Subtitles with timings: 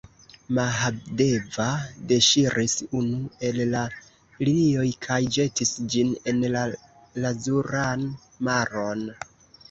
[0.59, 1.65] Mahadeva
[2.11, 3.19] deŝiris unu
[3.49, 3.83] el la
[4.45, 6.63] lilioj kaj ĵetis ĝin en la
[7.27, 8.07] lazuran
[8.49, 9.05] maron.